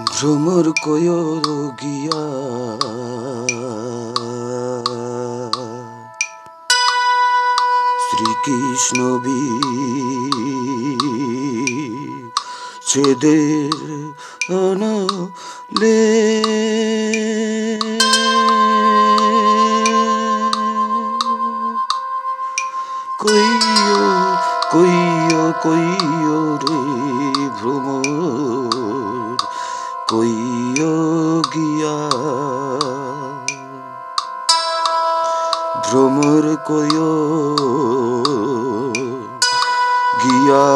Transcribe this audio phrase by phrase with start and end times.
[0.00, 1.10] ভ্রমর কয়
[1.80, 2.22] গিয়া
[8.04, 8.98] শ্রীকৃষ্ণ
[12.88, 13.72] ছেদের
[14.54, 16.00] অনলে।
[23.22, 24.02] কইও
[24.72, 26.80] কইও কইও রে
[27.60, 28.51] ভ্রমর।
[30.12, 30.96] কইও
[31.54, 31.96] গিয়া।
[35.84, 37.12] ভ্রমর কইও
[40.22, 40.66] গিয়া।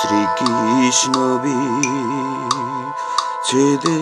[0.00, 1.14] শ্রীকৃষ্ণ
[3.46, 4.00] ছেদে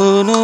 [0.00, 0.40] অনা